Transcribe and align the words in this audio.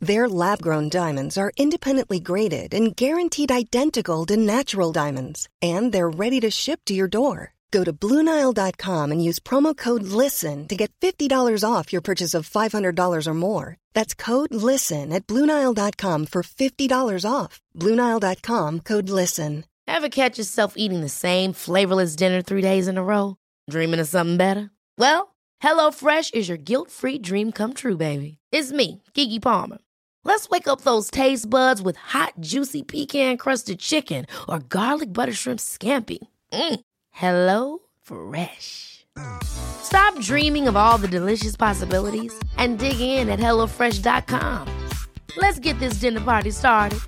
Their 0.00 0.28
lab 0.28 0.62
grown 0.62 0.88
diamonds 0.88 1.36
are 1.36 1.52
independently 1.56 2.20
graded 2.20 2.72
and 2.72 2.94
guaranteed 2.94 3.50
identical 3.50 4.24
to 4.26 4.36
natural 4.36 4.92
diamonds, 4.92 5.48
and 5.60 5.92
they're 5.92 6.08
ready 6.08 6.38
to 6.40 6.50
ship 6.50 6.80
to 6.86 6.94
your 6.94 7.08
door. 7.08 7.54
Go 7.70 7.84
to 7.84 7.92
BlueNile.com 7.92 9.12
and 9.12 9.22
use 9.22 9.40
promo 9.40 9.76
code 9.76 10.04
LISTEN 10.04 10.68
to 10.68 10.76
get 10.76 10.92
$50 11.00 11.64
off 11.68 11.92
your 11.92 12.00
purchase 12.00 12.32
of 12.32 12.48
$500 12.48 13.26
or 13.26 13.34
more. 13.34 13.76
That's 13.92 14.14
code 14.14 14.54
LISTEN 14.54 15.12
at 15.12 15.26
BlueNile.com 15.26 16.26
for 16.26 16.42
$50 16.42 17.30
off. 17.30 17.60
BlueNile.com 17.76 18.80
code 18.80 19.10
LISTEN. 19.10 19.64
Ever 19.86 20.08
catch 20.08 20.38
yourself 20.38 20.74
eating 20.76 21.00
the 21.00 21.08
same 21.08 21.52
flavorless 21.52 22.14
dinner 22.14 22.40
three 22.40 22.62
days 22.62 22.88
in 22.88 22.98
a 22.98 23.04
row? 23.04 23.36
Dreaming 23.68 24.00
of 24.00 24.08
something 24.08 24.36
better? 24.36 24.70
Well, 24.96 25.34
HelloFresh 25.62 26.34
is 26.34 26.48
your 26.48 26.58
guilt 26.58 26.90
free 26.90 27.18
dream 27.18 27.52
come 27.52 27.74
true, 27.74 27.96
baby. 27.96 28.38
It's 28.52 28.70
me, 28.70 29.02
Keke 29.14 29.42
Palmer. 29.42 29.78
Let's 30.24 30.48
wake 30.50 30.68
up 30.68 30.82
those 30.82 31.10
taste 31.10 31.48
buds 31.48 31.80
with 31.82 31.96
hot, 31.96 32.34
juicy 32.40 32.82
pecan 32.82 33.36
crusted 33.38 33.78
chicken 33.78 34.26
or 34.48 34.60
garlic 34.60 35.12
butter 35.12 35.32
shrimp 35.32 35.60
scampi. 35.60 36.18
Mm. 36.52 36.80
Hello 37.10 37.78
Fresh. 38.02 39.06
Stop 39.42 40.20
dreaming 40.20 40.68
of 40.68 40.76
all 40.76 40.98
the 40.98 41.08
delicious 41.08 41.56
possibilities 41.56 42.32
and 42.56 42.78
dig 42.78 43.00
in 43.00 43.28
at 43.28 43.40
HelloFresh.com. 43.40 44.88
Let's 45.36 45.58
get 45.58 45.78
this 45.80 45.94
dinner 45.94 46.20
party 46.20 46.50
started. 46.50 47.00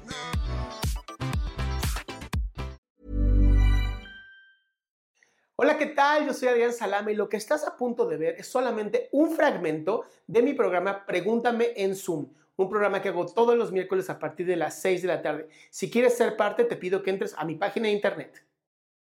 Hola, 5.57 5.77
¿qué 5.77 5.87
tal? 5.87 6.27
Yo 6.27 6.33
soy 6.33 6.49
Adrián 6.49 6.73
Salama 6.73 7.13
y 7.13 7.17
lo 7.17 7.29
que 7.29 7.37
estás 7.37 7.67
a 7.67 7.77
punto 7.77 8.07
de 8.07 8.17
ver 8.17 8.35
es 8.39 8.47
solamente 8.47 9.11
un 9.13 9.37
fragmento 9.37 10.05
de 10.27 10.41
mi 10.41 10.55
programa 10.55 11.05
Pregúntame 11.05 11.75
en 11.77 11.95
Zoom, 11.95 12.29
un 12.65 12.71
programa 12.71 13.03
que 13.03 13.09
hago 13.09 13.27
todos 13.27 13.57
los 13.57 13.73
miércoles 13.73 14.11
a 14.11 14.19
partir 14.19 14.47
de 14.47 14.57
las 14.57 14.81
6 14.81 15.03
de 15.03 15.09
la 15.09 15.23
tarde. 15.23 15.49
Si 15.71 15.91
quieres 15.91 16.17
ser 16.17 16.37
parte, 16.37 16.65
te 16.65 16.77
pido 16.77 17.03
que 17.03 17.11
entres 17.11 17.35
a 17.37 17.45
mi 17.45 17.57
página 17.57 17.89
de 17.89 17.95
internet. 17.95 18.47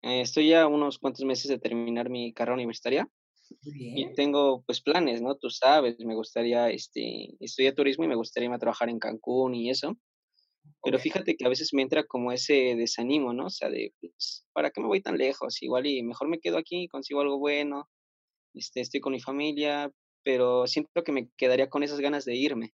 Eh, 0.02 0.20
estoy 0.20 0.48
ya 0.50 0.66
unos 0.66 0.98
cuantos 0.98 1.24
meses 1.24 1.48
de 1.48 1.58
terminar 1.58 2.10
mi 2.10 2.32
carrera 2.34 2.54
universitaria 2.54 3.08
y 3.62 4.12
tengo 4.14 4.62
pues 4.66 4.80
planes, 4.80 5.22
¿no? 5.22 5.36
Tú 5.36 5.50
sabes, 5.50 5.98
me 6.00 6.14
gustaría, 6.14 6.70
este, 6.70 7.36
estudiar 7.40 7.74
turismo 7.74 8.04
y 8.04 8.08
me 8.08 8.14
gustaría 8.14 8.46
irme 8.46 8.56
a 8.56 8.58
trabajar 8.58 8.88
en 8.88 8.98
Cancún 8.98 9.54
y 9.54 9.70
eso. 9.70 9.96
Pero 10.82 10.98
fíjate 10.98 11.36
que 11.36 11.46
a 11.46 11.48
veces 11.48 11.74
me 11.74 11.82
entra 11.82 12.04
como 12.04 12.32
ese 12.32 12.74
desánimo, 12.76 13.32
¿no? 13.32 13.46
O 13.46 13.50
sea, 13.50 13.70
de, 13.70 13.94
pues, 14.00 14.46
¿para 14.52 14.70
qué 14.70 14.80
me 14.80 14.88
voy 14.88 15.00
tan 15.02 15.18
lejos? 15.18 15.62
Igual 15.62 15.86
y 15.86 16.02
mejor 16.02 16.28
me 16.28 16.40
quedo 16.40 16.58
aquí, 16.58 16.88
consigo 16.88 17.20
algo 17.22 17.38
bueno, 17.38 17.88
este, 18.54 18.80
estoy 18.80 19.00
con 19.00 19.12
mi 19.12 19.20
familia, 19.20 19.92
pero 20.24 20.66
siento 20.66 21.04
que 21.04 21.12
me 21.12 21.30
quedaría 21.36 21.70
con 21.70 21.82
esas 21.82 22.00
ganas 22.00 22.24
de 22.24 22.36
irme, 22.36 22.74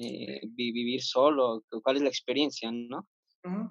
eh, 0.00 0.40
vivir 0.50 1.02
solo, 1.02 1.64
cuál 1.82 1.96
es 1.96 2.02
la 2.02 2.08
experiencia, 2.08 2.70
¿no? 2.72 3.08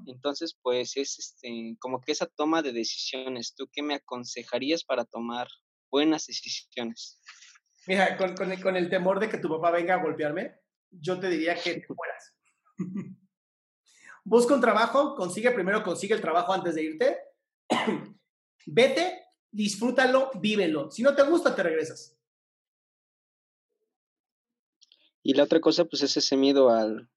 Entonces, 0.07 0.57
pues 0.61 0.97
es 0.97 1.19
este, 1.19 1.75
como 1.79 2.01
que 2.01 2.11
esa 2.11 2.25
toma 2.25 2.61
de 2.61 2.73
decisiones, 2.73 3.53
¿tú 3.55 3.69
qué 3.71 3.83
me 3.83 3.95
aconsejarías 3.95 4.83
para 4.83 5.05
tomar 5.05 5.47
buenas 5.91 6.25
decisiones? 6.25 7.21
Mira, 7.85 8.17
con, 8.17 8.35
con, 8.35 8.51
el, 8.51 8.61
con 8.61 8.75
el 8.75 8.89
temor 8.89 9.19
de 9.19 9.29
que 9.29 9.37
tu 9.37 9.49
papá 9.49 9.71
venga 9.71 9.95
a 9.95 10.03
golpearme, 10.03 10.55
yo 10.89 11.19
te 11.19 11.29
diría 11.29 11.55
que 11.55 11.75
te 11.75 11.87
fueras. 11.95 12.35
Busca 14.25 14.55
un 14.55 14.61
trabajo, 14.61 15.15
consigue 15.15 15.51
primero, 15.51 15.83
consigue 15.83 16.13
el 16.13 16.21
trabajo 16.21 16.53
antes 16.53 16.75
de 16.75 16.83
irte. 16.83 17.17
Vete, 18.65 19.27
disfrútalo, 19.49 20.31
vívelo. 20.41 20.91
Si 20.91 21.01
no 21.03 21.15
te 21.15 21.23
gusta, 21.23 21.55
te 21.55 21.63
regresas. 21.63 22.16
Y 25.27 25.33
la 25.33 25.43
otra 25.43 25.59
cosa, 25.59 25.83
pues 25.83 26.01
es 26.03 26.15
ese 26.15 26.37
miedo 26.37 26.69
al, 26.69 27.09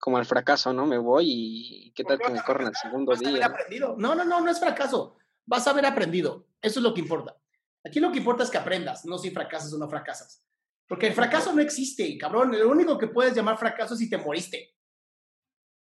como 0.00 0.18
al 0.18 0.26
fracaso, 0.26 0.72
¿no? 0.72 0.86
Me 0.86 0.98
voy 0.98 1.26
y 1.28 1.92
qué 1.92 2.02
tal 2.02 2.18
que 2.18 2.32
me 2.32 2.42
corren 2.42 2.66
el 2.66 2.74
segundo 2.74 3.12
Vas 3.12 3.20
a 3.22 3.28
haber 3.28 3.34
día. 3.38 3.46
aprendido. 3.46 3.94
No, 3.96 4.16
no, 4.16 4.24
no, 4.24 4.40
no 4.40 4.50
es 4.50 4.58
fracaso. 4.58 5.16
Vas 5.46 5.64
a 5.68 5.70
haber 5.70 5.86
aprendido. 5.86 6.48
Eso 6.60 6.80
es 6.80 6.82
lo 6.82 6.92
que 6.92 7.00
importa. 7.00 7.40
Aquí 7.84 8.00
lo 8.00 8.10
que 8.10 8.18
importa 8.18 8.42
es 8.42 8.50
que 8.50 8.58
aprendas, 8.58 9.04
no 9.04 9.18
si 9.18 9.30
fracasas 9.30 9.72
o 9.72 9.78
no 9.78 9.88
fracasas. 9.88 10.44
Porque 10.88 11.06
el 11.06 11.12
fracaso 11.12 11.52
no 11.52 11.62
existe, 11.62 12.18
cabrón. 12.18 12.58
Lo 12.58 12.68
único 12.68 12.98
que 12.98 13.06
puedes 13.06 13.36
llamar 13.36 13.56
fracaso 13.56 13.94
es 13.94 14.00
si 14.00 14.10
te 14.10 14.18
moriste. 14.18 14.74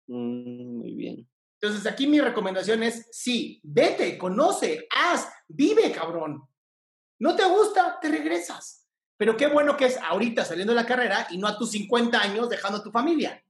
Mm, 0.06 0.78
muy 0.78 0.94
bien. 0.94 1.28
Entonces, 1.60 1.84
aquí 1.90 2.06
mi 2.06 2.20
recomendación 2.20 2.84
es, 2.84 3.08
sí, 3.10 3.60
vete, 3.64 4.16
conoce, 4.16 4.86
haz, 4.96 5.28
vive, 5.48 5.90
cabrón. 5.90 6.48
No 7.18 7.34
te 7.34 7.44
gusta, 7.44 7.98
te 8.00 8.08
regresas. 8.08 8.79
Pero 9.20 9.36
qué 9.36 9.48
bueno 9.48 9.76
que 9.76 9.84
es 9.84 9.98
ahorita 9.98 10.46
saliendo 10.46 10.72
de 10.72 10.80
la 10.80 10.86
carrera 10.86 11.26
y 11.28 11.36
no 11.36 11.46
a 11.46 11.58
tus 11.58 11.72
50 11.72 12.18
años 12.18 12.48
dejando 12.48 12.78
a 12.78 12.82
tu 12.82 12.90
familia. 12.90 13.44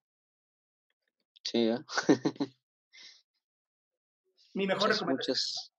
Sí, 1.45 1.69
¿eh? 1.69 1.79
Mi 4.55 4.67
mejor 4.67 4.83
muchas, 4.89 4.99
recomendación. 4.99 5.35
muchas. 5.37 5.73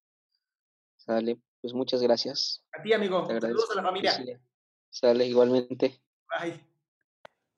Sale, 0.95 1.41
pues 1.59 1.73
muchas 1.73 2.01
gracias. 2.01 2.63
A 2.71 2.81
ti, 2.81 2.93
amigo. 2.93 3.27
Saludos 3.27 3.69
a 3.71 3.75
la 3.75 3.83
familia. 3.83 4.13
Sí, 4.13 4.33
Sale 4.89 5.25
igualmente. 5.25 6.01
Bye. 6.39 6.70